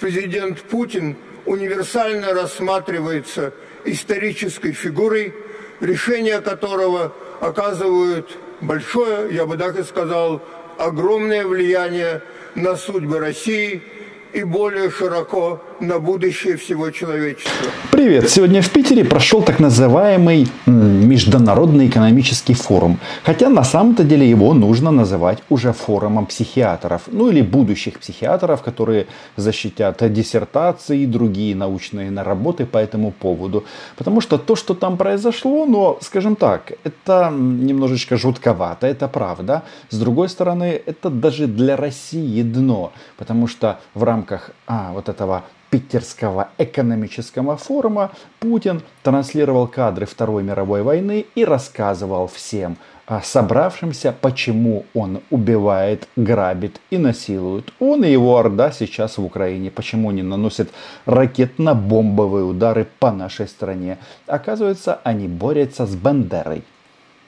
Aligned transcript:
президент 0.00 0.62
Путин 0.62 1.16
универсально 1.46 2.32
рассматривается 2.34 3.52
исторической 3.84 4.72
фигурой, 4.72 5.34
решения 5.80 6.40
которого 6.40 7.14
оказывают 7.40 8.36
большое, 8.60 9.34
я 9.34 9.46
бы 9.46 9.56
так 9.56 9.78
и 9.78 9.82
сказал, 9.82 10.42
огромное 10.78 11.46
влияние 11.46 12.22
на 12.54 12.76
судьбы 12.76 13.20
России– 13.20 13.82
и 14.32 14.42
более 14.44 14.90
широко 14.90 15.60
на 15.80 15.98
будущее 15.98 16.56
всего 16.56 16.90
человечества. 16.90 17.70
Привет! 17.90 18.28
Сегодня 18.28 18.60
в 18.60 18.70
Питере 18.70 19.04
прошел 19.04 19.42
так 19.42 19.60
называемый 19.60 20.46
Международный 20.66 21.88
экономический 21.88 22.54
форум. 22.54 22.98
Хотя 23.24 23.48
на 23.48 23.64
самом-то 23.64 24.04
деле 24.04 24.28
его 24.28 24.52
нужно 24.54 24.90
называть 24.90 25.42
уже 25.48 25.72
форумом 25.72 26.26
психиатров. 26.26 27.02
Ну 27.06 27.30
или 27.30 27.40
будущих 27.42 27.98
психиатров, 27.98 28.62
которые 28.62 29.06
защитят 29.36 30.12
диссертации 30.12 31.00
и 31.00 31.06
другие 31.06 31.56
научные 31.56 32.10
работы 32.22 32.66
по 32.66 32.78
этому 32.78 33.10
поводу. 33.10 33.64
Потому 33.96 34.20
что 34.20 34.38
то, 34.38 34.56
что 34.56 34.74
там 34.74 34.96
произошло, 34.96 35.66
но, 35.66 35.98
скажем 36.00 36.36
так, 36.36 36.72
это 36.84 37.32
немножечко 37.32 38.16
жутковато, 38.16 38.86
это 38.86 39.08
правда. 39.08 39.62
С 39.88 39.98
другой 39.98 40.28
стороны, 40.28 40.80
это 40.86 41.10
даже 41.10 41.46
для 41.46 41.76
России 41.76 42.42
дно. 42.42 42.92
Потому 43.16 43.46
что 43.46 43.78
в 43.94 44.04
рамках 44.04 44.50
а, 44.66 44.92
вот 44.92 45.08
этого 45.08 45.44
Питерского 45.70 46.50
экономического 46.58 47.56
форума 47.56 48.10
Путин 48.40 48.82
транслировал 49.02 49.68
кадры 49.68 50.04
Второй 50.06 50.42
мировой 50.42 50.82
войны 50.82 51.26
и 51.34 51.44
рассказывал 51.44 52.26
всем 52.26 52.76
а, 53.06 53.22
собравшимся, 53.22 54.14
почему 54.20 54.86
он 54.94 55.20
убивает, 55.30 56.08
грабит 56.14 56.80
и 56.90 56.98
насилует. 56.98 57.72
Он 57.80 58.04
и 58.04 58.10
его 58.10 58.38
орда 58.38 58.70
сейчас 58.70 59.18
в 59.18 59.24
Украине. 59.24 59.70
Почему 59.72 60.10
они 60.10 60.22
наносят 60.22 60.70
ракетно-бомбовые 61.06 62.44
удары 62.44 62.86
по 63.00 63.10
нашей 63.10 63.48
стране. 63.48 63.98
Оказывается, 64.26 65.00
они 65.02 65.26
борются 65.26 65.86
с 65.86 65.96
Бандерой. 65.96 66.62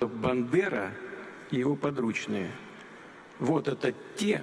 Бандера 0.00 0.90
и 1.50 1.56
его 1.58 1.74
подручные. 1.74 2.50
Вот 3.40 3.66
это 3.66 3.92
те, 4.16 4.42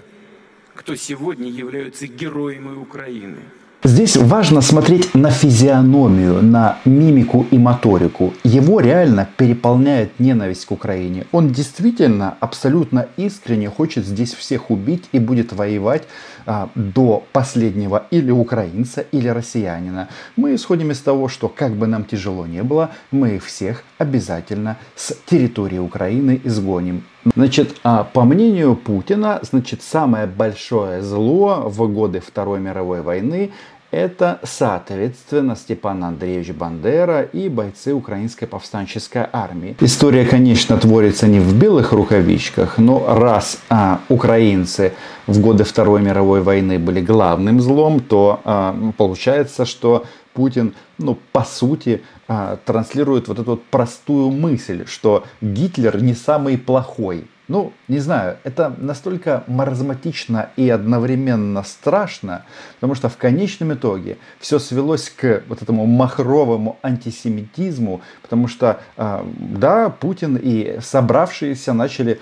кто 0.75 0.95
сегодня 0.95 1.49
являются 1.49 2.07
героями 2.07 2.75
Украины. 2.75 3.39
Здесь 3.81 4.17
важно 4.17 4.59
смотреть 4.59 5.15
на 5.15 5.31
физиономию, 5.31 6.43
на 6.43 6.79
мимику 6.83 7.47
и 7.49 7.57
моторику. 7.57 8.33
Его 8.43 8.81
реально 8.81 9.29
переполняет 9.37 10.19
ненависть 10.19 10.65
к 10.65 10.71
Украине. 10.73 11.27
Он 11.31 11.53
действительно 11.53 12.35
абсолютно 12.41 13.07
искренне 13.15 13.69
хочет 13.69 14.05
здесь 14.05 14.33
всех 14.33 14.69
убить 14.69 15.05
и 15.13 15.19
будет 15.19 15.53
воевать 15.53 16.03
а, 16.45 16.69
до 16.75 17.23
последнего 17.31 18.05
или 18.11 18.31
украинца, 18.31 18.99
или 19.13 19.29
россиянина. 19.29 20.09
Мы 20.35 20.55
исходим 20.55 20.91
из 20.91 20.99
того, 20.99 21.29
что 21.29 21.47
как 21.47 21.71
бы 21.71 21.87
нам 21.87 22.03
тяжело 22.03 22.45
не 22.45 22.63
было, 22.63 22.91
мы 23.11 23.37
их 23.37 23.45
всех 23.45 23.85
обязательно 23.97 24.75
с 24.97 25.15
территории 25.25 25.77
Украины 25.77 26.41
изгоним. 26.43 27.05
Значит, 27.35 27.75
а, 27.83 28.05
по 28.05 28.23
мнению 28.23 28.75
Путина, 28.75 29.39
значит, 29.41 29.81
самое 29.81 30.25
большое 30.25 31.01
зло 31.01 31.63
в 31.65 31.91
годы 31.91 32.21
Второй 32.21 32.59
мировой 32.59 33.01
войны 33.01 33.51
это, 33.91 34.39
соответственно, 34.43 35.55
Степан 35.55 36.03
Андреевич 36.03 36.51
Бандера 36.51 37.23
и 37.23 37.49
бойцы 37.49 37.93
Украинской 37.93 38.45
повстанческой 38.45 39.25
армии. 39.31 39.75
История, 39.79 40.25
конечно, 40.25 40.77
творится 40.77 41.27
не 41.27 41.39
в 41.39 41.55
белых 41.55 41.91
рукавичках, 41.91 42.77
но 42.77 43.05
раз 43.07 43.59
а, 43.69 44.01
украинцы 44.09 44.93
в 45.27 45.39
годы 45.41 45.63
Второй 45.63 46.01
мировой 46.01 46.41
войны 46.41 46.77
были 46.77 47.01
главным 47.01 47.61
злом, 47.61 47.99
то 47.99 48.41
а, 48.43 48.75
получается, 48.97 49.65
что 49.65 50.05
Путин, 50.33 50.75
ну, 50.97 51.17
по 51.31 51.43
сути, 51.43 52.01
а, 52.27 52.57
транслирует 52.63 53.27
вот 53.27 53.39
эту 53.39 53.51
вот 53.51 53.63
простую 53.65 54.29
мысль, 54.31 54.85
что 54.85 55.25
Гитлер 55.41 56.01
не 56.01 56.13
самый 56.13 56.57
плохой. 56.57 57.25
Ну, 57.49 57.73
не 57.87 57.97
знаю, 57.97 58.37
это 58.43 58.75
настолько 58.77 59.43
маразматично 59.47 60.51
и 60.55 60.69
одновременно 60.69 61.63
страшно, 61.63 62.45
потому 62.75 62.93
что 62.93 63.09
в 63.09 63.17
конечном 63.17 63.73
итоге 63.73 64.17
все 64.39 64.59
свелось 64.59 65.09
к 65.09 65.43
вот 65.47 65.63
этому 65.63 65.87
махровому 65.87 66.77
антисемитизму, 66.83 68.01
потому 68.21 68.47
что, 68.47 68.81
а, 68.97 69.27
да, 69.39 69.89
Путин 69.89 70.39
и 70.39 70.77
собравшиеся 70.79 71.73
начали 71.73 72.19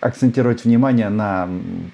акцентировать 0.00 0.64
внимание 0.64 1.08
на 1.08 1.48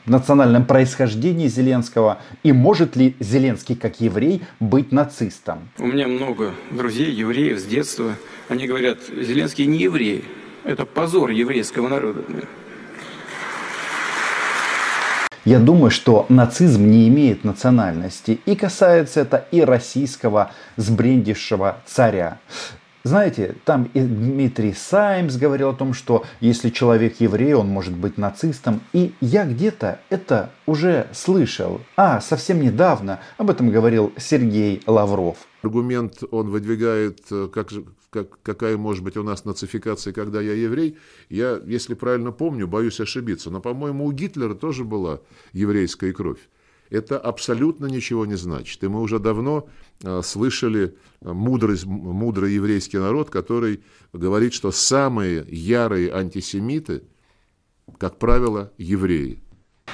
национальном 0.06 0.65
происхождении 0.65 1.47
Зеленского, 1.47 2.19
и 2.43 2.50
может 2.50 2.97
ли 2.97 3.15
Зеленский 3.21 3.77
как 3.77 4.00
еврей 4.00 4.43
быть 4.59 4.91
нацистом. 4.91 5.69
У 5.78 5.87
меня 5.87 6.09
много 6.09 6.53
друзей, 6.72 7.12
евреев 7.12 7.61
с 7.61 7.65
детства, 7.65 8.17
они 8.49 8.67
говорят, 8.67 8.99
Зеленский 9.17 9.67
не 9.67 9.78
еврей, 9.78 10.25
это 10.65 10.87
позор 10.87 11.31
еврейского 11.31 11.88
народа. 11.88 12.22
Я 15.44 15.59
думаю, 15.59 15.91
что 15.91 16.26
нацизм 16.28 16.87
не 16.87 17.09
имеет 17.09 17.44
национальности. 17.44 18.41
И 18.44 18.54
касается 18.54 19.20
это 19.20 19.49
и 19.50 19.62
российского 19.62 20.53
сбрендившего 20.76 21.78
царя. 21.87 22.38
Знаете, 23.03 23.56
там 23.65 23.84
и 23.94 24.00
Дмитрий 24.00 24.75
Саймс 24.75 25.37
говорил 25.37 25.70
о 25.70 25.75
том, 25.75 25.94
что 25.94 26.25
если 26.41 26.69
человек 26.69 27.19
еврей, 27.20 27.54
он 27.54 27.69
может 27.69 27.94
быть 27.94 28.19
нацистом. 28.19 28.82
И 28.93 29.15
я 29.22 29.47
где-то 29.47 30.00
это 30.10 30.50
уже 30.66 31.06
слышал. 31.12 31.81
А, 31.97 32.20
совсем 32.20 32.60
недавно 32.60 33.20
об 33.38 33.49
этом 33.49 33.70
говорил 33.70 34.12
Сергей 34.19 34.82
Лавров. 34.87 35.38
Аргумент 35.62 36.22
он 36.31 36.50
выдвигает, 36.50 37.20
э, 37.31 37.49
как, 37.53 37.70
как, 38.10 38.43
какая 38.43 38.76
может 38.76 39.03
быть 39.04 39.16
у 39.16 39.22
нас 39.22 39.44
нацификация, 39.44 40.12
когда 40.12 40.41
я 40.41 40.54
еврей. 40.54 40.98
Я, 41.28 41.60
если 41.65 41.94
правильно 41.94 42.32
помню, 42.32 42.69
боюсь 42.69 43.00
ошибиться, 43.00 43.50
но, 43.50 43.60
по-моему, 43.60 44.06
у 44.06 44.12
Гитлера 44.12 44.54
тоже 44.54 44.84
была 44.84 45.21
еврейская 45.53 46.12
кровь 46.12 46.41
это 46.91 47.19
абсолютно 47.19 47.87
ничего 47.87 48.26
не 48.26 48.37
значит. 48.37 48.82
И 48.82 48.88
мы 48.88 49.00
уже 49.00 49.19
давно 49.19 49.69
э, 50.03 50.20
слышали 50.22 50.97
э, 51.20 51.32
мудрость, 51.32 51.87
мудрый 51.87 52.53
еврейский 52.53 52.99
народ, 52.99 53.31
который 53.31 53.81
говорит, 54.12 54.53
что 54.53 54.72
самые 54.72 55.47
ярые 55.49 56.12
антисемиты, 56.12 57.04
как 57.99 58.19
правило, 58.19 58.72
евреи. 58.76 59.41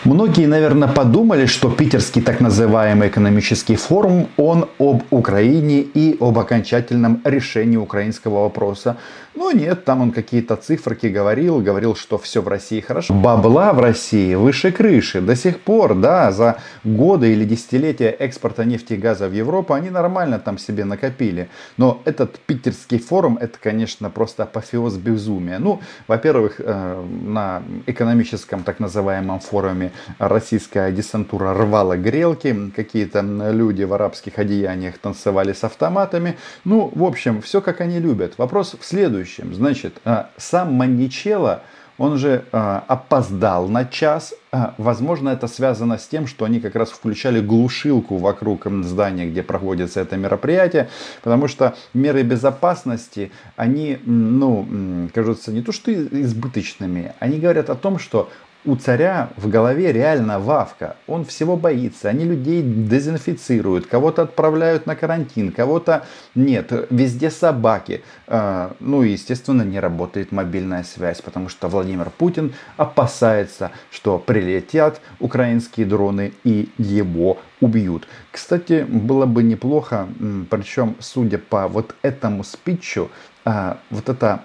Многие, 0.04 0.46
наверное, 0.46 0.88
подумали, 0.88 1.46
что 1.46 1.70
питерский 1.70 2.22
так 2.22 2.40
называемый 2.40 3.08
экономический 3.08 3.76
форум, 3.76 4.28
он 4.36 4.68
об 4.78 5.02
Украине 5.10 5.80
и 5.80 6.16
об 6.20 6.38
окончательном 6.38 7.20
решении 7.24 7.76
украинского 7.76 8.42
вопроса. 8.42 8.96
Но 9.36 9.52
нет, 9.52 9.84
там 9.84 10.00
он 10.00 10.12
какие-то 10.12 10.56
циферки 10.56 11.06
говорил, 11.06 11.60
говорил, 11.60 11.94
что 11.94 12.16
все 12.16 12.40
в 12.40 12.48
России 12.48 12.80
хорошо. 12.80 13.12
Бабла 13.12 13.74
в 13.74 13.80
России 13.80 14.34
выше 14.34 14.72
крыши. 14.72 15.20
До 15.20 15.36
сих 15.36 15.60
пор, 15.60 15.94
да, 15.94 16.32
за 16.32 16.56
годы 16.84 17.32
или 17.32 17.44
десятилетия 17.44 18.08
экспорта 18.08 18.64
нефти 18.64 18.94
и 18.94 18.96
газа 18.96 19.28
в 19.28 19.32
Европу 19.32 19.74
они 19.74 19.90
нормально 19.90 20.38
там 20.38 20.56
себе 20.56 20.84
накопили. 20.84 21.50
Но 21.76 22.00
этот 22.06 22.38
питерский 22.38 22.98
форум, 22.98 23.36
это, 23.38 23.58
конечно, 23.62 24.08
просто 24.08 24.44
апофеоз 24.44 24.94
безумия. 24.94 25.58
Ну, 25.58 25.80
во-первых, 26.08 26.54
э, 26.58 27.04
на 27.26 27.62
экономическом 27.86 28.62
так 28.62 28.80
называемом 28.80 29.40
форуме 29.40 29.85
российская 30.18 30.90
десантура 30.92 31.54
рвала 31.54 31.96
грелки, 31.96 32.70
какие-то 32.74 33.20
люди 33.20 33.82
в 33.84 33.92
арабских 33.92 34.38
одеяниях 34.38 34.98
танцевали 34.98 35.52
с 35.52 35.64
автоматами. 35.64 36.36
Ну, 36.64 36.90
в 36.94 37.04
общем, 37.04 37.42
все 37.42 37.60
как 37.60 37.80
они 37.80 37.98
любят. 37.98 38.38
Вопрос 38.38 38.76
в 38.78 38.84
следующем. 38.84 39.54
Значит, 39.54 40.00
а, 40.04 40.30
сам 40.36 40.74
Маничело, 40.74 41.62
он 41.98 42.18
же 42.18 42.44
э, 42.52 42.80
опоздал 42.88 43.68
на 43.68 43.84
час. 43.84 44.34
Э, 44.52 44.72
возможно, 44.76 45.30
это 45.30 45.48
связано 45.48 45.98
с 45.98 46.06
тем, 46.06 46.26
что 46.26 46.44
они 46.44 46.60
как 46.60 46.74
раз 46.76 46.90
включали 46.90 47.40
глушилку 47.40 48.18
вокруг 48.18 48.66
здания, 48.82 49.26
где 49.26 49.42
проводится 49.42 50.00
это 50.00 50.16
мероприятие, 50.16 50.88
потому 51.22 51.48
что 51.48 51.74
меры 51.94 52.22
безопасности, 52.22 53.30
они, 53.56 53.98
ну, 54.04 55.08
кажутся 55.14 55.52
не 55.52 55.62
то 55.62 55.72
что 55.72 55.92
избыточными, 55.92 57.14
они 57.18 57.38
говорят 57.38 57.70
о 57.70 57.74
том, 57.74 57.98
что 57.98 58.28
у 58.66 58.76
царя 58.76 59.30
в 59.36 59.48
голове 59.48 59.92
реально 59.92 60.38
вавка. 60.38 60.96
Он 61.06 61.24
всего 61.24 61.56
боится. 61.56 62.08
Они 62.08 62.24
людей 62.24 62.62
дезинфицируют, 62.62 63.86
кого-то 63.86 64.22
отправляют 64.22 64.86
на 64.86 64.96
карантин, 64.96 65.52
кого-то 65.52 66.04
нет. 66.34 66.72
Везде 66.90 67.30
собаки. 67.30 68.02
А, 68.26 68.74
ну 68.80 69.02
и, 69.02 69.10
естественно, 69.10 69.62
не 69.62 69.80
работает 69.80 70.32
мобильная 70.32 70.82
связь, 70.82 71.22
потому 71.22 71.48
что 71.48 71.68
Владимир 71.68 72.10
Путин 72.10 72.54
опасается, 72.76 73.70
что 73.90 74.18
прилетят 74.18 75.00
украинские 75.20 75.86
дроны 75.86 76.32
и 76.44 76.68
его 76.76 77.38
убьют. 77.60 78.08
Кстати, 78.32 78.84
было 78.88 79.26
бы 79.26 79.42
неплохо, 79.42 80.08
причем, 80.50 80.96
судя 80.98 81.38
по 81.38 81.68
вот 81.68 81.94
этому 82.02 82.44
спичу, 82.44 83.10
а, 83.44 83.78
вот 83.90 84.08
эта 84.08 84.42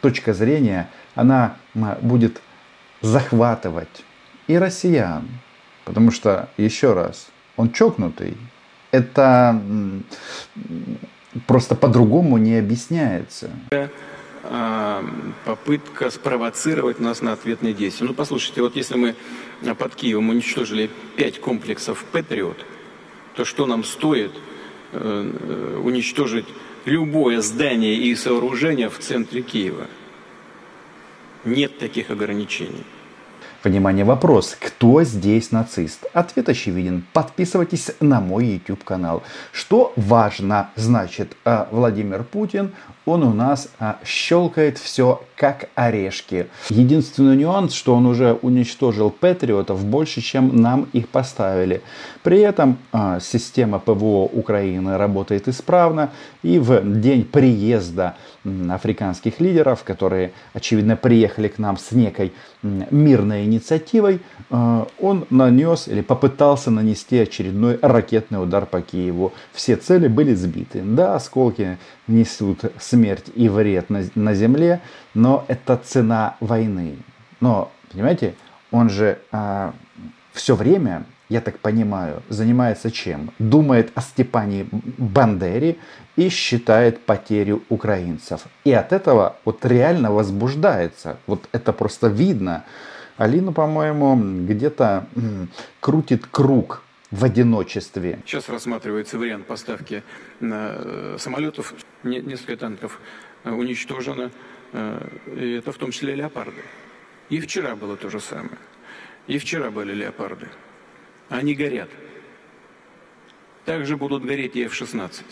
точка 0.00 0.32
зрения, 0.32 0.88
она 1.16 1.56
будет 2.00 2.40
захватывать 3.00 4.04
и 4.46 4.58
россиян. 4.58 5.28
Потому 5.84 6.10
что, 6.10 6.48
еще 6.56 6.92
раз, 6.92 7.28
Он 7.56 7.72
чокнутый. 7.72 8.36
Это 8.90 9.60
просто 11.46 11.74
по-другому 11.74 12.38
не 12.38 12.56
объясняется. 12.56 13.50
А, 14.42 15.04
попытка 15.44 16.10
спровоцировать 16.10 16.98
нас 16.98 17.22
на 17.22 17.32
ответные 17.32 17.74
действия. 17.74 18.06
Ну, 18.06 18.14
послушайте, 18.14 18.62
вот 18.62 18.74
если 18.74 18.96
мы 18.96 19.14
под 19.78 19.94
Киевом 19.94 20.30
уничтожили 20.30 20.90
пять 21.16 21.40
комплексов 21.40 22.04
«Патриот», 22.10 22.64
то 23.36 23.44
что 23.44 23.66
нам 23.66 23.84
стоит 23.84 24.32
э, 24.92 25.32
э, 25.40 25.80
уничтожить 25.84 26.46
любое 26.84 27.40
здание 27.42 27.94
и 27.94 28.14
сооружение 28.14 28.88
в 28.88 28.98
центре 28.98 29.42
Киева? 29.42 29.86
Нет 31.44 31.78
таких 31.78 32.10
ограничений. 32.10 32.84
Внимание, 33.62 34.06
вопрос. 34.06 34.56
Кто 34.58 35.02
здесь 35.04 35.52
нацист? 35.52 36.06
Ответ 36.14 36.48
очевиден. 36.48 37.04
Подписывайтесь 37.12 37.90
на 38.00 38.18
мой 38.18 38.46
YouTube 38.46 38.84
канал. 38.84 39.22
Что 39.52 39.92
важно, 39.96 40.70
значит, 40.76 41.36
а, 41.44 41.68
Владимир 41.70 42.24
Путин, 42.24 42.72
он 43.04 43.22
у 43.22 43.34
нас 43.34 43.68
а, 43.78 43.98
щелкает 44.02 44.78
все 44.78 45.22
как 45.36 45.68
орешки. 45.74 46.46
Единственный 46.70 47.36
нюанс, 47.36 47.74
что 47.74 47.94
он 47.94 48.06
уже 48.06 48.32
уничтожил 48.40 49.10
патриотов 49.10 49.84
больше, 49.84 50.22
чем 50.22 50.56
нам 50.56 50.88
их 50.94 51.08
поставили. 51.08 51.82
При 52.22 52.38
этом 52.38 52.78
а, 52.92 53.20
система 53.20 53.78
ПВО 53.78 54.24
Украины 54.24 54.96
работает 54.96 55.48
исправно. 55.48 56.12
И 56.42 56.58
в 56.58 56.80
день 57.00 57.24
приезда 57.24 58.16
африканских 58.44 59.40
лидеров, 59.40 59.84
которые, 59.84 60.32
очевидно, 60.54 60.96
приехали 60.96 61.48
к 61.48 61.58
нам 61.58 61.76
с 61.76 61.92
некой 61.92 62.32
мирной 62.62 63.44
инициативой, 63.44 64.20
э, 64.50 64.84
он 64.98 65.26
нанес 65.30 65.88
или 65.88 66.00
попытался 66.00 66.70
нанести 66.70 67.18
очередной 67.18 67.78
ракетный 67.82 68.42
удар 68.42 68.66
по 68.66 68.80
Киеву. 68.80 69.32
Все 69.52 69.76
цели 69.76 70.08
были 70.08 70.34
сбиты. 70.34 70.82
Да, 70.82 71.14
осколки 71.14 71.78
несут 72.06 72.60
смерть 72.78 73.26
и 73.34 73.48
вред 73.48 73.90
на, 73.90 74.04
на 74.14 74.34
земле, 74.34 74.80
но 75.14 75.44
это 75.48 75.76
цена 75.76 76.36
войны. 76.40 76.96
Но, 77.40 77.70
понимаете, 77.92 78.34
он 78.70 78.88
же 78.88 79.18
а, 79.32 79.74
все 80.32 80.54
время 80.54 81.04
я 81.30 81.40
так 81.40 81.60
понимаю, 81.60 82.22
занимается 82.28 82.90
чем? 82.90 83.30
Думает 83.38 83.92
о 83.94 84.00
Степане 84.02 84.66
Бандере 84.98 85.76
и 86.16 86.28
считает 86.28 87.00
потерю 87.06 87.62
украинцев. 87.68 88.46
И 88.64 88.72
от 88.72 88.92
этого 88.92 89.36
вот 89.44 89.64
реально 89.64 90.12
возбуждается. 90.12 91.18
Вот 91.26 91.48
это 91.52 91.72
просто 91.72 92.08
видно. 92.08 92.64
Алина, 93.16 93.52
по-моему, 93.52 94.16
где-то 94.46 95.06
крутит 95.78 96.26
круг 96.26 96.82
в 97.12 97.24
одиночестве. 97.24 98.18
Сейчас 98.26 98.48
рассматривается 98.48 99.16
вариант 99.16 99.46
поставки 99.46 100.02
э, 100.40 101.16
самолетов. 101.18 101.74
Несколько 102.02 102.56
танков 102.56 103.00
э, 103.44 103.50
уничтожено. 103.52 104.30
Э, 104.72 105.08
и 105.26 105.52
это 105.52 105.70
в 105.70 105.76
том 105.76 105.92
числе 105.92 106.16
леопарды. 106.16 106.62
И 107.28 107.40
вчера 107.40 107.76
было 107.76 107.96
то 107.96 108.10
же 108.10 108.18
самое. 108.20 108.58
И 109.28 109.38
вчера 109.38 109.70
были 109.70 109.94
леопарды. 109.94 110.48
Они 111.30 111.54
горят. 111.54 111.88
Также 113.64 113.96
будут 113.96 114.24
гореть 114.24 114.56
и 114.56 114.64
F-16. 114.64 115.22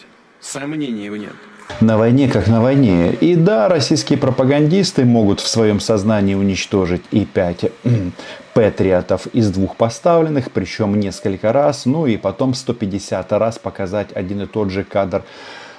Сомнений 0.40 1.08
нет. 1.08 1.32
На 1.80 1.98
войне 1.98 2.28
как 2.28 2.46
на 2.46 2.62
войне. 2.62 3.12
И 3.12 3.34
да, 3.34 3.68
российские 3.68 4.18
пропагандисты 4.18 5.04
могут 5.04 5.40
в 5.40 5.48
своем 5.48 5.80
сознании 5.80 6.34
уничтожить 6.34 7.02
и 7.10 7.24
пять 7.24 7.72
патриотов 8.54 9.26
из 9.28 9.50
двух 9.50 9.76
поставленных, 9.76 10.52
причем 10.52 10.98
несколько 10.98 11.52
раз, 11.52 11.84
ну 11.84 12.06
и 12.06 12.16
потом 12.16 12.54
150 12.54 13.32
раз 13.32 13.58
показать 13.58 14.08
один 14.14 14.42
и 14.42 14.46
тот 14.46 14.70
же 14.70 14.84
кадр 14.84 15.24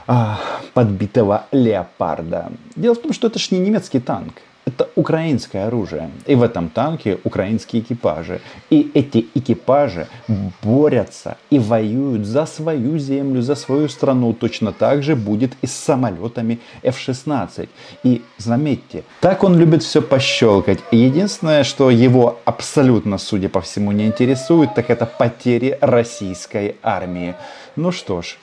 а, 0.06 0.40
подбитого 0.74 1.46
леопарда. 1.52 2.52
Дело 2.76 2.96
в 2.96 3.02
том, 3.02 3.14
что 3.14 3.28
это 3.28 3.40
ж 3.40 3.52
не 3.52 3.60
немецкий 3.60 4.00
танк. 4.00 4.34
Это 4.70 4.88
украинское 4.96 5.68
оружие. 5.68 6.12
И 6.28 6.36
в 6.36 6.44
этом 6.44 6.70
танке 6.70 7.18
украинские 7.24 7.82
экипажи. 7.82 8.40
И 8.70 8.92
эти 8.94 9.26
экипажи 9.34 10.08
борются 10.62 11.38
и 11.50 11.58
воюют 11.60 12.26
за 12.26 12.46
свою 12.46 13.00
землю, 13.00 13.42
за 13.42 13.56
свою 13.56 13.90
страну. 13.90 14.34
Точно 14.34 14.72
так 14.72 15.02
же 15.02 15.16
будет 15.16 15.54
и 15.64 15.68
с 15.68 15.72
самолетами 15.72 16.60
F-16. 16.84 17.68
И 18.04 18.22
заметьте, 18.38 19.04
так 19.22 19.44
он 19.44 19.58
любит 19.58 19.82
все 19.82 20.02
пощелкать. 20.02 20.80
Единственное, 20.92 21.64
что 21.64 21.90
его 21.90 22.40
абсолютно, 22.46 23.18
судя 23.18 23.50
по 23.50 23.62
всему, 23.62 23.92
не 23.92 24.06
интересует, 24.06 24.76
так 24.76 24.92
это 24.92 25.06
потери 25.06 25.78
российской 25.82 26.76
армии. 26.84 27.34
Ну 27.76 27.92
что 27.92 28.22
ж, 28.22 28.38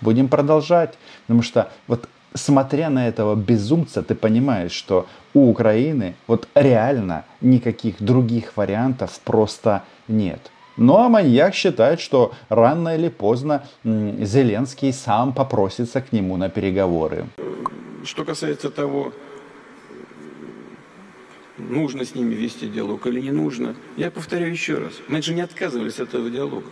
будем 0.00 0.28
продолжать. 0.28 0.98
Потому 1.26 1.42
что 1.42 1.68
вот 1.86 2.08
смотря 2.34 2.90
на 2.90 3.08
этого 3.08 3.34
безумца, 3.34 4.02
ты 4.02 4.14
понимаешь, 4.14 4.72
что 4.72 5.06
у 5.32 5.50
Украины 5.50 6.14
вот 6.26 6.48
реально 6.54 7.24
никаких 7.40 8.02
других 8.02 8.56
вариантов 8.56 9.20
просто 9.24 9.84
нет. 10.08 10.50
Ну 10.76 10.96
а 10.96 11.08
маньяк 11.08 11.54
считает, 11.54 12.00
что 12.00 12.32
рано 12.48 12.96
или 12.96 13.08
поздно 13.08 13.64
Зеленский 13.84 14.92
сам 14.92 15.32
попросится 15.32 16.00
к 16.00 16.12
нему 16.12 16.36
на 16.36 16.48
переговоры. 16.48 17.26
Что 18.04 18.24
касается 18.24 18.70
того, 18.70 19.12
нужно 21.58 22.04
с 22.04 22.14
ними 22.14 22.34
вести 22.34 22.68
диалог 22.68 23.06
или 23.06 23.20
не 23.20 23.30
нужно, 23.30 23.76
я 23.96 24.10
повторяю 24.10 24.50
еще 24.50 24.78
раз, 24.78 24.94
мы 25.08 25.22
же 25.22 25.32
не 25.32 25.42
отказывались 25.42 26.00
от 26.00 26.08
этого 26.08 26.28
диалога. 26.28 26.66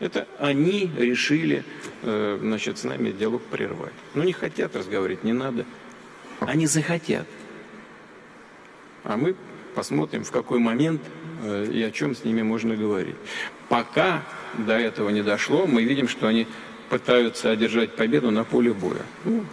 Это 0.00 0.28
они 0.38 0.90
решили 0.96 1.64
э, 2.02 2.38
значит, 2.40 2.78
с 2.78 2.84
нами 2.84 3.10
диалог 3.10 3.42
прервать. 3.42 3.92
Ну, 4.14 4.22
не 4.22 4.32
хотят 4.32 4.76
разговаривать, 4.76 5.24
не 5.24 5.32
надо. 5.32 5.64
Они 6.40 6.66
захотят. 6.66 7.26
А 9.02 9.16
мы 9.16 9.34
посмотрим, 9.74 10.24
в 10.24 10.30
какой 10.30 10.60
момент 10.60 11.02
э, 11.42 11.66
и 11.72 11.82
о 11.82 11.90
чем 11.90 12.14
с 12.14 12.24
ними 12.24 12.42
можно 12.42 12.76
говорить. 12.76 13.16
Пока 13.68 14.22
до 14.54 14.78
этого 14.78 15.08
не 15.10 15.22
дошло, 15.22 15.66
мы 15.66 15.82
видим, 15.82 16.08
что 16.08 16.28
они 16.28 16.46
пытаются 16.90 17.50
одержать 17.50 17.96
победу 17.96 18.30
на 18.30 18.44
поле 18.44 18.72
боя. 18.72 19.02
Ну, 19.24 19.44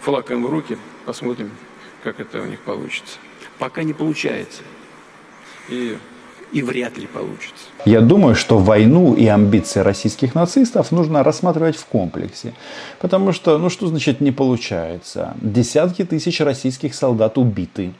флаг 0.00 0.30
им 0.30 0.44
в 0.44 0.50
руки, 0.50 0.78
посмотрим, 1.04 1.50
как 2.02 2.20
это 2.20 2.40
у 2.40 2.46
них 2.46 2.60
получится. 2.60 3.18
Пока 3.58 3.82
не 3.82 3.92
получается. 3.92 4.62
И 5.68 5.96
и 6.54 6.62
вряд 6.62 6.96
ли 6.96 7.06
получится. 7.06 7.66
Я 7.84 8.00
думаю, 8.00 8.36
что 8.36 8.58
войну 8.58 9.14
и 9.14 9.26
амбиции 9.26 9.80
российских 9.80 10.36
нацистов 10.36 10.92
нужно 10.92 11.24
рассматривать 11.24 11.76
в 11.76 11.84
комплексе. 11.84 12.54
Потому 13.00 13.32
что, 13.32 13.58
ну 13.58 13.68
что 13.68 13.88
значит 13.88 14.20
не 14.20 14.30
получается? 14.30 15.34
Десятки 15.40 16.04
тысяч 16.04 16.40
российских 16.40 16.94
солдат 16.94 17.38
убиты, 17.38 17.92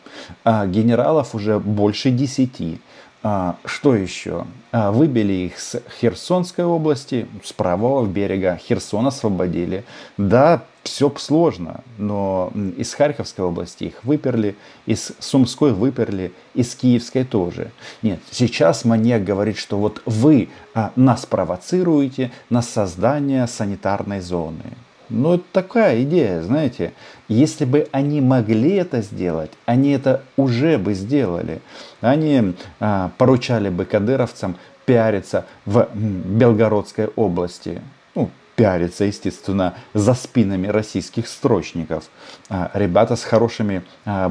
а 0.45 0.67
генералов 0.67 1.35
уже 1.35 1.59
больше 1.59 2.11
десяти. 2.11 2.79
А, 3.25 3.57
что 3.65 3.97
еще? 3.97 4.47
А, 4.71 4.93
выбили 4.93 5.33
их 5.33 5.59
с 5.59 5.83
Херсонской 6.01 6.65
области, 6.65 7.27
с 7.43 7.53
правого 7.53 8.07
берега. 8.07 8.61
Херсон 8.69 9.09
освободили. 9.09 9.85
Да, 10.17 10.63
все 10.85 11.13
сложно, 11.17 11.81
но 11.99 12.53
из 12.77 12.95
Харьковской 12.95 13.45
области 13.45 13.85
их 13.85 14.05
выперли, 14.05 14.57
из 14.87 15.13
Сумской 15.19 15.73
выперли, 15.73 16.33
из 16.55 16.75
Киевской 16.75 17.25
тоже. 17.25 17.73
Нет, 18.03 18.21
сейчас 18.31 18.85
маньяк 18.85 19.25
говорит, 19.25 19.57
что 19.57 19.79
вот 19.79 20.03
вы 20.07 20.51
а, 20.75 20.93
нас 20.95 21.27
провоцируете 21.27 22.31
на 22.51 22.63
создание 22.63 23.47
санитарной 23.47 24.21
зоны. 24.21 24.63
Ну, 25.09 25.35
это 25.35 25.45
такая 25.53 26.03
идея, 26.03 26.43
знаете. 26.43 26.93
Если 27.29 27.65
бы 27.65 27.89
они 27.93 28.21
могли 28.21 28.75
это 28.75 29.03
сделать, 29.03 29.51
они 29.67 29.91
это 29.93 30.23
уже 30.37 30.79
бы 30.79 30.95
сделали. 30.95 31.61
Они 32.01 32.55
а, 32.81 33.11
поручали 33.19 33.69
бы 33.69 33.85
кадыровцам 33.85 34.57
пиариться 34.87 35.47
в 35.65 35.89
Белгородской 35.95 37.07
области. 37.17 37.81
Ну, 38.15 38.31
пиариться, 38.57 39.05
естественно, 39.05 39.77
за 39.95 40.15
спинами 40.15 40.67
российских 40.67 41.29
строчников. 41.29 42.05
А, 42.49 42.71
ребята 42.75 43.17
с 43.17 43.25
хорошими, 43.25 43.83
а, 44.05 44.31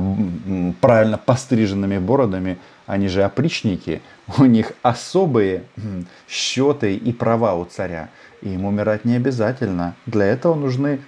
правильно 0.82 1.18
постриженными 1.18 1.98
бородами, 1.98 2.58
они 2.86 3.08
же 3.08 3.24
опричники, 3.24 4.02
у 4.38 4.46
них 4.46 4.74
особые 4.82 5.64
счеты 6.28 6.96
и 6.96 7.14
права 7.14 7.56
у 7.56 7.66
царя. 7.66 8.10
Им 8.42 8.66
умирать 8.66 9.06
не 9.06 9.16
обязательно. 9.16 9.96
Для 10.06 10.26
этого 10.26 10.56
нужны 10.56 11.00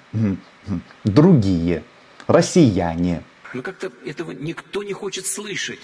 другие, 1.03 1.83
россияне. 2.27 3.23
Но 3.53 3.61
как-то 3.61 3.91
этого 4.05 4.31
никто 4.31 4.83
не 4.83 4.93
хочет 4.93 5.25
слышать 5.25 5.79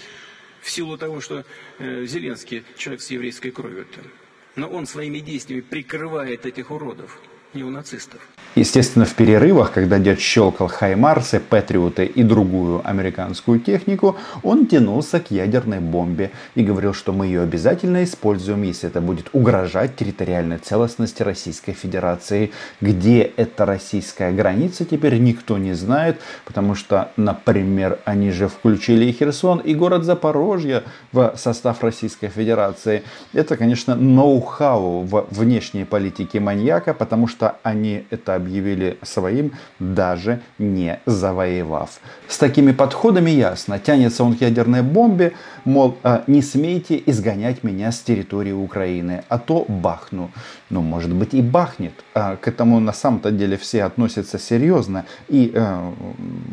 в 0.60 0.70
силу 0.70 0.96
того, 0.96 1.20
что 1.20 1.44
э, 1.78 2.06
Зеленский 2.06 2.64
человек 2.76 3.02
с 3.02 3.10
еврейской 3.10 3.50
кровью. 3.50 3.84
-то. 3.84 4.21
Но 4.56 4.68
он 4.68 4.86
своими 4.86 5.18
действиями 5.18 5.62
прикрывает 5.62 6.44
этих 6.46 6.70
уродов. 6.70 7.18
Не. 7.54 8.18
Естественно, 8.54 9.06
в 9.06 9.14
перерывах, 9.14 9.72
когда 9.72 9.98
дед 9.98 10.20
щелкал 10.20 10.68
Хаймарсы, 10.68 11.40
Патриоты 11.40 12.04
и 12.04 12.22
другую 12.22 12.86
американскую 12.86 13.58
технику, 13.60 14.16
он 14.42 14.66
тянулся 14.66 15.20
к 15.20 15.30
ядерной 15.30 15.80
бомбе 15.80 16.32
и 16.54 16.62
говорил, 16.62 16.92
что 16.92 17.12
мы 17.12 17.26
ее 17.26 17.40
обязательно 17.40 18.04
используем, 18.04 18.62
если 18.62 18.90
это 18.90 19.00
будет 19.00 19.30
угрожать 19.32 19.96
территориальной 19.96 20.58
целостности 20.58 21.22
Российской 21.22 21.72
Федерации. 21.72 22.52
Где 22.82 23.22
эта 23.22 23.64
российская 23.64 24.32
граница, 24.32 24.84
теперь 24.84 25.18
никто 25.18 25.56
не 25.56 25.72
знает, 25.72 26.20
потому 26.44 26.74
что, 26.74 27.10
например, 27.16 28.00
они 28.04 28.30
же 28.32 28.48
включили 28.48 29.06
и 29.06 29.12
Херсон, 29.12 29.60
и 29.60 29.74
город 29.74 30.04
Запорожье 30.04 30.82
в 31.12 31.34
состав 31.36 31.82
Российской 31.82 32.28
Федерации. 32.28 33.02
Это, 33.32 33.56
конечно, 33.56 33.94
ноу-хау 33.94 35.04
в 35.04 35.26
внешней 35.30 35.84
политике 35.84 36.38
маньяка, 36.38 36.92
потому 36.92 37.26
что 37.26 37.41
они 37.62 38.04
это 38.10 38.34
объявили 38.34 38.98
своим, 39.02 39.52
даже 39.78 40.40
не 40.58 41.00
завоевав. 41.06 42.00
С 42.28 42.38
такими 42.38 42.72
подходами 42.72 43.30
ясно, 43.30 43.78
тянется 43.78 44.24
он 44.24 44.36
к 44.36 44.40
ядерной 44.40 44.82
бомбе, 44.82 45.32
мол, 45.64 45.96
«А, 46.02 46.24
не 46.26 46.42
смейте 46.42 47.02
изгонять 47.06 47.64
меня 47.64 47.92
с 47.92 48.00
территории 48.00 48.52
Украины, 48.52 49.24
а 49.28 49.38
то 49.38 49.64
бахну. 49.68 50.30
Ну, 50.70 50.82
может 50.82 51.12
быть 51.12 51.34
и 51.34 51.42
бахнет. 51.42 51.94
А 52.14 52.36
к 52.36 52.48
этому 52.48 52.80
на 52.80 52.92
самом-то 52.92 53.30
деле 53.30 53.56
все 53.56 53.84
относятся 53.84 54.38
серьезно. 54.38 55.04
И 55.28 55.52
э, 55.54 55.92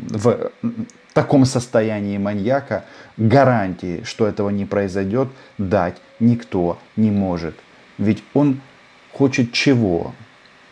в 0.08 0.50
таком 1.12 1.44
состоянии 1.44 2.18
маньяка 2.18 2.84
гарантии, 3.16 4.02
что 4.04 4.26
этого 4.26 4.50
не 4.50 4.64
произойдет, 4.64 5.28
дать 5.58 5.96
никто 6.20 6.78
не 6.96 7.10
может. 7.10 7.54
Ведь 7.98 8.22
он 8.34 8.60
хочет 9.12 9.52
чего? 9.52 10.14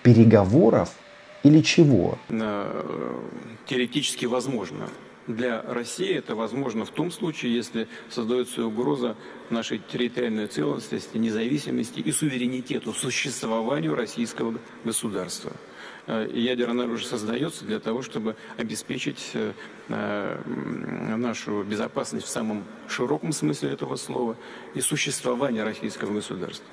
Переговоров 0.08 0.94
или 1.42 1.60
чего? 1.60 2.18
Э, 2.30 3.20
теоретически 3.66 4.24
возможно. 4.24 4.88
Для 5.26 5.60
России 5.60 6.14
это 6.14 6.34
возможно 6.34 6.86
в 6.86 6.90
том 6.90 7.10
случае, 7.10 7.54
если 7.54 7.88
создается 8.08 8.64
угроза 8.64 9.16
нашей 9.50 9.78
территориальной 9.78 10.46
целостности, 10.46 11.18
независимости 11.18 12.00
и 12.00 12.10
суверенитету, 12.10 12.94
существованию 12.94 13.94
российского 13.94 14.54
государства. 14.82 15.52
Э, 16.06 16.26
ядерное 16.32 16.86
оружие 16.86 17.06
создается 17.06 17.66
для 17.66 17.78
того, 17.78 18.00
чтобы 18.00 18.34
обеспечить 18.56 19.32
э, 19.34 19.52
нашу 21.18 21.64
безопасность 21.64 22.24
в 22.24 22.30
самом 22.30 22.64
широком 22.88 23.32
смысле 23.32 23.72
этого 23.72 23.96
слова 23.96 24.38
и 24.74 24.80
существование 24.80 25.64
российского 25.64 26.14
государства. 26.14 26.66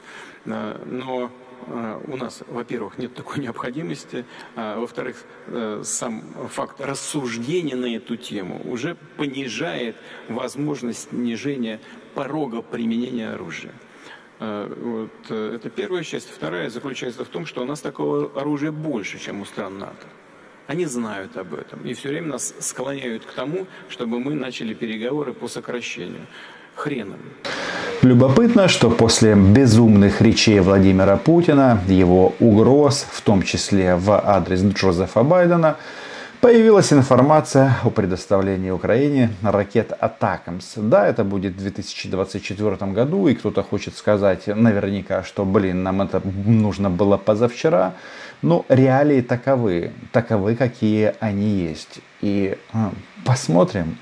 Но 0.45 1.31
у 1.67 2.17
нас, 2.17 2.43
во-первых, 2.47 2.97
нет 2.97 3.13
такой 3.13 3.39
необходимости, 3.39 4.25
а 4.55 4.79
во-вторых, 4.79 5.23
э, 5.47 5.81
сам 5.83 6.23
факт 6.49 6.79
рассуждения 6.81 7.75
на 7.75 7.95
эту 7.95 8.17
тему 8.17 8.61
уже 8.65 8.95
понижает 9.17 9.95
возможность 10.29 11.09
снижения 11.09 11.79
порога 12.13 12.61
применения 12.61 13.31
оружия. 13.31 13.73
Э, 14.39 14.71
вот, 14.79 15.31
это 15.31 15.69
первая 15.69 16.03
часть. 16.03 16.29
Вторая 16.29 16.69
заключается 16.69 17.25
в 17.25 17.29
том, 17.29 17.45
что 17.45 17.61
у 17.61 17.65
нас 17.65 17.81
такого 17.81 18.39
оружия 18.39 18.71
больше, 18.71 19.19
чем 19.19 19.41
у 19.41 19.45
стран 19.45 19.79
НАТО. 19.79 20.07
Они 20.67 20.85
знают 20.85 21.37
об 21.37 21.53
этом 21.53 21.85
и 21.85 21.93
все 21.93 22.09
время 22.09 22.29
нас 22.29 22.53
склоняют 22.59 23.25
к 23.25 23.31
тому, 23.33 23.67
чтобы 23.87 24.19
мы 24.19 24.33
начали 24.33 24.73
переговоры 24.73 25.33
по 25.33 25.47
сокращению. 25.47 26.25
Хреном. 26.75 27.19
Любопытно, 28.05 28.67
что 28.67 28.91
после 28.91 29.33
безумных 29.33 30.21
речей 30.21 30.59
Владимира 30.59 31.17
Путина, 31.17 31.79
его 31.87 32.35
угроз, 32.39 33.03
в 33.09 33.21
том 33.21 33.41
числе 33.41 33.95
в 33.95 34.11
адрес 34.11 34.61
Джозефа 34.61 35.23
Байдена, 35.23 35.77
появилась 36.39 36.93
информация 36.93 37.77
о 37.83 37.89
предоставлении 37.89 38.69
Украине 38.69 39.31
ракет 39.41 39.91
«Атакамс». 39.99 40.73
Да, 40.75 41.07
это 41.07 41.23
будет 41.23 41.53
в 41.53 41.57
2024 41.57 42.91
году, 42.91 43.27
и 43.27 43.33
кто-то 43.33 43.63
хочет 43.63 43.97
сказать 43.97 44.45
наверняка, 44.45 45.23
что, 45.23 45.43
блин, 45.43 45.81
нам 45.81 46.03
это 46.03 46.21
нужно 46.45 46.91
было 46.91 47.17
позавчера. 47.17 47.93
Но 48.43 48.65
реалии 48.69 49.21
таковы, 49.21 49.93
таковы, 50.11 50.55
какие 50.55 51.15
они 51.19 51.47
есть. 51.47 52.01
И 52.21 52.55
посмотрим, 53.25 53.97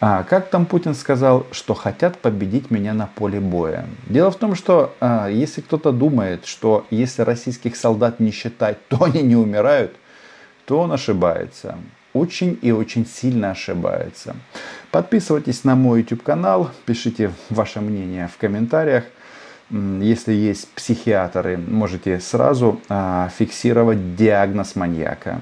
а, 0.00 0.22
как 0.24 0.48
там 0.50 0.66
Путин 0.66 0.94
сказал, 0.94 1.46
что 1.50 1.74
хотят 1.74 2.18
победить 2.18 2.70
меня 2.70 2.92
на 2.92 3.06
поле 3.06 3.40
боя? 3.40 3.86
Дело 4.06 4.30
в 4.30 4.36
том, 4.36 4.54
что 4.54 4.94
а, 5.00 5.28
если 5.28 5.60
кто-то 5.60 5.92
думает, 5.92 6.46
что 6.46 6.86
если 6.90 7.22
российских 7.22 7.76
солдат 7.76 8.20
не 8.20 8.30
считать, 8.30 8.78
то 8.88 9.04
они 9.04 9.22
не 9.22 9.36
умирают, 9.36 9.96
то 10.66 10.80
он 10.80 10.92
ошибается. 10.92 11.78
Очень 12.12 12.58
и 12.62 12.70
очень 12.70 13.06
сильно 13.06 13.50
ошибается. 13.50 14.36
Подписывайтесь 14.90 15.64
на 15.64 15.74
мой 15.74 16.00
YouTube 16.00 16.22
канал, 16.22 16.70
пишите 16.86 17.32
ваше 17.50 17.80
мнение 17.80 18.28
в 18.28 18.36
комментариях. 18.36 19.04
Если 19.70 20.32
есть 20.32 20.68
психиатры, 20.74 21.56
можете 21.56 22.20
сразу 22.20 22.80
а, 22.88 23.30
фиксировать 23.36 24.14
диагноз 24.16 24.76
маньяка. 24.76 25.40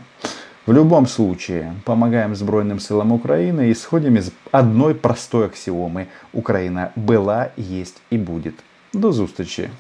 В 0.65 0.73
любом 0.73 1.09
случае, 1.09 1.75
помогаем 1.85 2.37
Збройным 2.37 2.79
силам 2.79 3.11
Украины 3.11 3.69
и 3.69 3.73
исходим 3.73 4.15
из 4.17 4.31
одной 4.53 4.95
простой 4.95 5.47
аксиомы. 5.47 6.07
Украина 6.33 6.93
была, 6.95 7.51
есть 7.57 8.01
и 8.11 8.17
будет. 8.17 8.55
До 8.93 9.13
зустрічі! 9.13 9.71